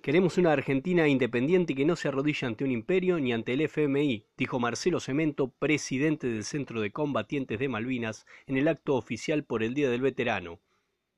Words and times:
Queremos 0.00 0.38
una 0.38 0.52
Argentina 0.52 1.08
independiente 1.08 1.74
que 1.74 1.84
no 1.84 1.96
se 1.96 2.06
arrodille 2.06 2.46
ante 2.46 2.62
un 2.62 2.70
imperio 2.70 3.18
ni 3.18 3.32
ante 3.32 3.54
el 3.54 3.62
FMI, 3.62 4.24
dijo 4.36 4.60
Marcelo 4.60 5.00
Cemento, 5.00 5.48
presidente 5.58 6.28
del 6.28 6.44
Centro 6.44 6.80
de 6.80 6.92
Combatientes 6.92 7.58
de 7.58 7.68
Malvinas, 7.68 8.24
en 8.46 8.56
el 8.56 8.68
acto 8.68 8.94
oficial 8.94 9.42
por 9.42 9.64
el 9.64 9.74
Día 9.74 9.90
del 9.90 10.00
Veterano. 10.00 10.60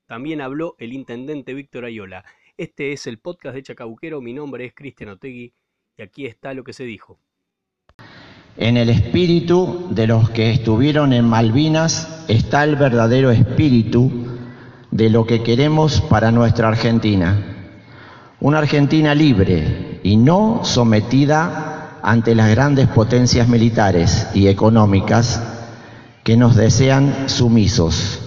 También 0.07 0.41
habló 0.41 0.75
el 0.79 0.93
intendente 0.93 1.53
Víctor 1.53 1.85
Ayola. 1.85 2.25
Este 2.57 2.91
es 2.91 3.05
el 3.05 3.19
podcast 3.19 3.53
de 3.53 3.61
Chacabuquero, 3.61 4.19
mi 4.19 4.33
nombre 4.33 4.65
es 4.65 4.73
Cristian 4.73 5.11
Otegui 5.11 5.53
y 5.95 6.01
aquí 6.01 6.25
está 6.25 6.55
lo 6.55 6.63
que 6.63 6.73
se 6.73 6.83
dijo. 6.83 7.19
En 8.57 8.77
el 8.77 8.89
espíritu 8.89 9.89
de 9.91 10.07
los 10.07 10.31
que 10.31 10.49
estuvieron 10.49 11.13
en 11.13 11.25
Malvinas 11.25 12.25
está 12.27 12.63
el 12.63 12.75
verdadero 12.77 13.29
espíritu 13.29 14.11
de 14.89 15.11
lo 15.11 15.25
que 15.27 15.43
queremos 15.43 16.01
para 16.01 16.31
nuestra 16.31 16.67
Argentina 16.67 17.50
una 18.41 18.57
Argentina 18.57 19.13
libre 19.13 19.99
y 20.01 20.17
no 20.17 20.61
sometida 20.63 21.99
ante 22.01 22.33
las 22.33 22.49
grandes 22.49 22.87
potencias 22.87 23.47
militares 23.47 24.29
y 24.33 24.47
económicas 24.47 25.39
que 26.23 26.35
nos 26.35 26.55
desean 26.55 27.29
sumisos. 27.29 28.19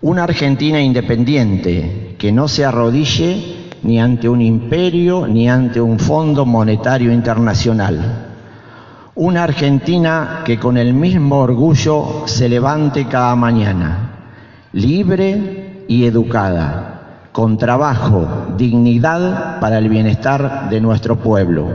Una 0.00 0.24
Argentina 0.24 0.80
independiente 0.80 2.16
que 2.18 2.32
no 2.32 2.48
se 2.48 2.64
arrodille 2.64 3.68
ni 3.82 4.00
ante 4.00 4.26
un 4.26 4.40
imperio 4.40 5.26
ni 5.26 5.50
ante 5.50 5.82
un 5.82 5.98
fondo 5.98 6.46
monetario 6.46 7.12
internacional. 7.12 8.26
Una 9.16 9.44
Argentina 9.44 10.40
que 10.46 10.58
con 10.58 10.78
el 10.78 10.94
mismo 10.94 11.40
orgullo 11.40 12.22
se 12.24 12.48
levante 12.48 13.06
cada 13.06 13.36
mañana, 13.36 14.12
libre 14.72 15.84
y 15.88 16.06
educada 16.06 16.99
con 17.32 17.58
trabajo, 17.58 18.54
dignidad 18.56 19.60
para 19.60 19.78
el 19.78 19.88
bienestar 19.88 20.68
de 20.68 20.80
nuestro 20.80 21.16
pueblo. 21.16 21.68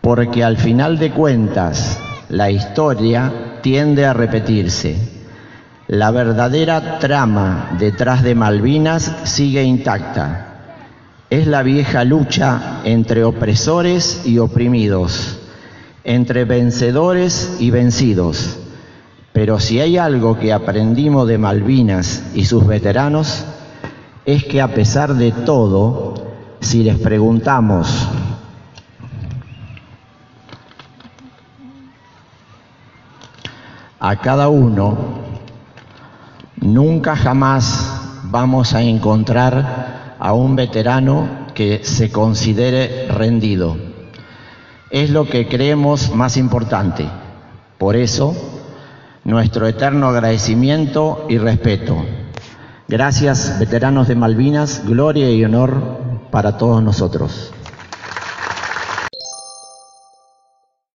Porque 0.00 0.44
al 0.44 0.56
final 0.56 0.98
de 0.98 1.10
cuentas, 1.10 1.98
la 2.28 2.50
historia 2.50 3.58
tiende 3.60 4.06
a 4.06 4.12
repetirse. 4.12 4.96
La 5.88 6.12
verdadera 6.12 6.98
trama 7.00 7.70
detrás 7.78 8.22
de 8.22 8.36
Malvinas 8.36 9.12
sigue 9.24 9.64
intacta. 9.64 10.46
Es 11.28 11.46
la 11.46 11.62
vieja 11.62 12.04
lucha 12.04 12.80
entre 12.84 13.24
opresores 13.24 14.22
y 14.24 14.38
oprimidos, 14.38 15.40
entre 16.04 16.44
vencedores 16.44 17.56
y 17.58 17.70
vencidos. 17.70 18.58
Pero 19.32 19.58
si 19.58 19.80
hay 19.80 19.96
algo 19.96 20.38
que 20.38 20.52
aprendimos 20.52 21.26
de 21.26 21.38
Malvinas 21.38 22.22
y 22.34 22.44
sus 22.44 22.66
veteranos, 22.66 23.44
es 24.24 24.44
que 24.44 24.60
a 24.60 24.68
pesar 24.68 25.14
de 25.14 25.32
todo, 25.32 26.14
si 26.60 26.82
les 26.82 26.98
preguntamos 26.98 28.08
a 33.98 34.16
cada 34.16 34.48
uno, 34.48 34.96
nunca 36.56 37.16
jamás 37.16 38.20
vamos 38.24 38.74
a 38.74 38.82
encontrar 38.82 40.16
a 40.18 40.32
un 40.32 40.54
veterano 40.54 41.28
que 41.54 41.80
se 41.84 42.10
considere 42.10 43.08
rendido. 43.08 43.76
Es 44.90 45.10
lo 45.10 45.26
que 45.26 45.48
creemos 45.48 46.14
más 46.14 46.36
importante. 46.36 47.06
Por 47.78 47.96
eso, 47.96 48.34
nuestro 49.24 49.66
eterno 49.66 50.08
agradecimiento 50.08 51.26
y 51.28 51.38
respeto. 51.38 52.04
Gracias, 52.90 53.56
veteranos 53.60 54.08
de 54.08 54.16
Malvinas, 54.16 54.82
gloria 54.84 55.30
y 55.30 55.44
honor 55.44 56.00
para 56.32 56.58
todos 56.58 56.82
nosotros. 56.82 57.52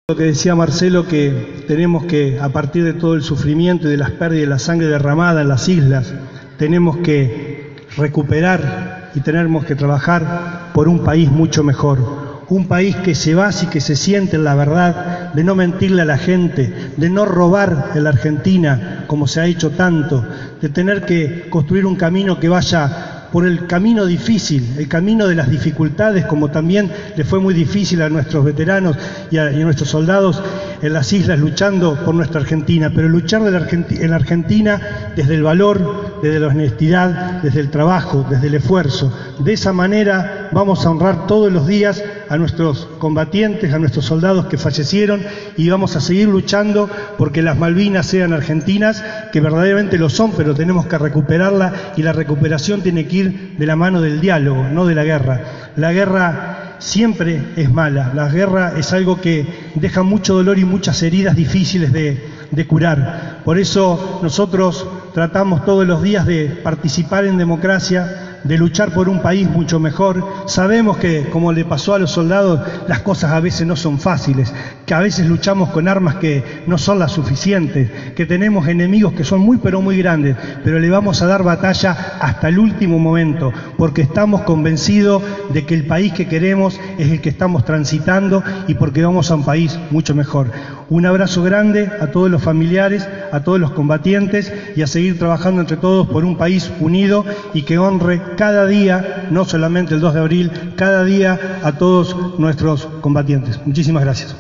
Lo 0.09 0.16
que 0.16 0.23
decía 0.23 0.55
Marcelo, 0.55 1.08
que 1.08 1.63
tenemos 1.67 2.05
que, 2.05 2.39
a 2.39 2.50
partir 2.50 2.83
de 2.83 2.94
todo 2.94 3.13
el 3.13 3.22
sufrimiento 3.22 3.88
y 3.88 3.91
de 3.91 3.97
las 3.97 4.09
pérdidas 4.09 4.41
de 4.41 4.47
la 4.47 4.57
sangre 4.57 4.88
derramada 4.88 5.41
en 5.44 5.50
las 5.50 5.69
islas, 5.69 6.12
tenemos 6.57 6.97
que 6.97 7.75
recuperar 7.95 9.12
y 9.13 9.19
tenemos 9.19 9.63
que 9.63 9.75
trabajar 9.75 10.72
por 10.73 10.88
un 10.88 11.03
país 11.03 11.29
mucho 11.29 11.63
mejor, 11.63 12.44
un 12.50 12.68
país 12.68 12.95
que 12.95 13.13
se 13.13 13.35
base 13.35 13.66
y 13.66 13.69
que 13.69 13.81
se 13.81 13.95
siente 13.95 14.38
en 14.38 14.45
la 14.45 14.56
verdad, 14.56 15.22
de 15.33 15.44
no 15.44 15.55
mentirle 15.55 16.01
a 16.03 16.05
la 16.05 16.17
gente, 16.17 16.91
de 16.97 17.09
no 17.09 17.25
robar 17.25 17.91
en 17.95 18.03
la 18.03 18.11
Argentina 18.11 19.05
como 19.07 19.27
se 19.27 19.41
ha 19.41 19.45
hecho 19.45 19.71
tanto, 19.71 20.25
de 20.61 20.69
tener 20.69 21.05
que 21.05 21.47
construir 21.49 21.85
un 21.85 21.95
camino 21.95 22.39
que 22.39 22.49
vaya 22.49 23.23
por 23.33 23.47
el 23.47 23.66
camino 23.66 24.05
difícil, 24.05 24.75
el 24.77 24.88
camino 24.88 25.25
de 25.27 25.33
las 25.33 25.49
dificultades, 25.49 26.25
como 26.25 26.51
también 26.51 26.91
le 27.17 27.23
fue 27.23 27.39
muy 27.39 27.55
difícil 27.55 28.03
a 28.03 28.09
nuestros 28.09 28.45
veteranos 28.45 28.95
y 29.31 29.38
a, 29.38 29.49
nuestros 29.49 29.89
soldados 29.89 30.39
en 30.83 30.91
las 30.91 31.13
islas 31.13 31.39
luchando 31.39 31.95
por 32.03 32.13
nuestra 32.13 32.41
Argentina, 32.41 32.91
pero 32.94 33.07
luchar 33.07 33.41
en 33.41 34.09
la 34.09 34.16
Argentina 34.17 34.81
desde 35.16 35.35
el 35.35 35.41
valor, 35.41 36.19
desde 36.21 36.41
la 36.41 36.47
honestidad, 36.47 37.41
desde 37.41 37.61
el 37.61 37.71
trabajo, 37.71 38.25
desde 38.29 38.47
el 38.47 38.55
esfuerzo. 38.55 39.11
De 39.39 39.53
esa 39.53 39.71
manera 39.71 40.49
vamos 40.51 40.85
a 40.85 40.89
honrar 40.89 41.25
todos 41.25 41.51
los 41.53 41.67
días 41.67 42.03
a 42.27 42.35
nuestros 42.35 42.89
combatientes, 42.99 43.73
a 43.73 43.79
nuestros 43.79 44.03
soldados 44.03 44.47
que 44.47 44.57
fallecieron 44.57 45.21
y 45.55 45.69
vamos 45.69 45.95
a 45.95 46.01
seguir 46.01 46.27
luchando 46.27 46.89
porque 47.17 47.41
las 47.41 47.57
Malvinas 47.57 48.05
sean 48.05 48.33
argentinas, 48.33 49.05
que 49.31 49.39
verdaderamente 49.39 49.97
lo 49.97 50.09
son, 50.09 50.33
pero 50.33 50.53
tenemos 50.53 50.85
que 50.88 50.97
recuperarla 50.97 51.94
y 51.95 52.03
la 52.03 52.11
recuperación 52.11 52.81
tiene 52.81 53.07
que 53.07 53.15
ir 53.15 53.55
de 53.57 53.65
la 53.65 53.77
mano 53.77 54.01
del 54.01 54.19
diálogo, 54.19 54.65
no 54.65 54.85
de 54.85 54.95
la 54.95 55.05
guerra. 55.05 55.41
La 55.77 55.94
guerra 55.94 56.53
siempre 56.83 57.53
es 57.55 57.71
mala, 57.71 58.11
la 58.13 58.27
guerra 58.27 58.73
es 58.77 58.91
algo 58.91 59.21
que 59.21 59.71
deja 59.75 60.03
mucho 60.03 60.33
dolor 60.33 60.59
y 60.59 60.66
muchas 60.66 61.01
heridas 61.01 61.35
difíciles 61.35 61.94
de, 61.94 62.27
de 62.51 62.67
curar. 62.67 63.39
Por 63.45 63.57
eso 63.57 64.19
nosotros 64.21 64.85
tratamos 65.13 65.63
todos 65.63 65.88
los 65.88 66.03
días 66.03 66.25
de 66.25 66.47
participar 66.61 67.23
en 67.25 67.38
democracia, 67.38 68.32
de 68.44 68.58
luchar 68.58 68.94
por 68.94 69.09
un 69.09 69.22
país 69.22 69.50
mucho 69.50 69.80
mejor. 69.80 70.26
Sabemos 70.48 70.98
que, 70.98 71.30
como 71.30 71.52
le 71.52 71.66
pasó 71.66 71.94
a 71.94 72.00
los 72.00 72.12
soldados, 72.12 72.62
las 72.88 73.00
cosas 73.00 73.31
a 73.31 73.40
veces 73.40 73.66
no 73.68 73.76
son 73.76 74.00
fáciles, 74.00 74.54
que 74.86 74.94
a 74.94 75.00
veces 75.00 75.28
luchamos 75.28 75.70
con 75.70 75.88
armas 75.88 76.16
que 76.16 76.64
no 76.68 76.78
son 76.78 77.00
las 77.00 77.12
suficientes, 77.12 77.90
que 78.16 78.26
tenemos 78.26 78.68
enemigos 78.68 79.14
que 79.14 79.24
son 79.24 79.42
muy 79.42 79.58
pero 79.58 79.81
muy 79.81 79.98
grandes, 79.98 80.36
pero 80.64 80.80
le 80.80 80.90
vamos 80.90 81.22
a 81.22 81.28
dar 81.28 81.44
batalla 81.44 82.18
hasta 82.20 82.50
el 82.50 82.59
último 82.59 83.00
momento, 83.00 83.52
porque 83.78 84.02
estamos 84.02 84.42
convencidos 84.42 85.24
de 85.54 85.66
que 85.66 85.75
el 85.75 85.86
país 85.86 86.14
que 86.14 86.28
queremos 86.28 86.80
es 86.98 87.12
el 87.12 87.22
que 87.22 87.30
estamos 87.30 87.66
transitando 87.66 88.44
y 88.68 88.75
porque 88.75 89.04
vamos 89.04 89.31
a 89.31 89.36
un 89.36 89.46
país 89.46 89.80
mucho 89.92 90.16
mejor. 90.16 90.52
Un 90.89 91.05
abrazo 91.05 91.44
grande 91.44 91.89
a 91.99 92.11
todos 92.11 92.29
los 92.29 92.41
familiares, 92.41 93.07
a 93.31 93.44
todos 93.44 93.59
los 93.59 93.71
combatientes 93.71 94.53
y 94.75 94.81
a 94.81 94.88
seguir 94.88 95.17
trabajando 95.17 95.61
entre 95.61 95.77
todos 95.77 96.07
por 96.07 96.25
un 96.25 96.38
país 96.38 96.71
unido 96.79 97.25
y 97.53 97.63
que 97.63 97.77
honre 97.77 98.21
cada 98.38 98.66
día, 98.66 99.27
no 99.31 99.45
solamente 99.45 99.95
el 99.95 100.01
2 100.01 100.13
de 100.13 100.19
abril, 100.19 100.51
cada 100.75 101.03
día 101.03 101.59
a 101.63 101.77
todos 101.77 102.39
nuestros 102.39 102.85
combatientes. 103.01 103.59
Muchísimas 103.66 104.03
gracias. 104.03 104.35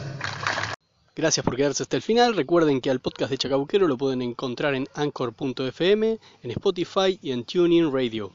Gracias 1.15 1.45
por 1.45 1.55
quedarse 1.55 1.83
hasta 1.83 1.95
el 1.95 2.01
final. 2.01 2.35
Recuerden 2.35 2.81
que 2.81 2.89
al 2.89 2.99
podcast 2.99 3.29
de 3.29 3.37
Chacabuquero 3.37 3.87
lo 3.87 3.97
pueden 3.97 4.23
encontrar 4.23 4.73
en 4.73 4.87
anchor.fm, 4.95 6.19
en 6.41 6.51
Spotify 6.51 7.19
y 7.21 7.31
en 7.31 7.43
TuneIn 7.43 7.93
Radio. 7.93 8.31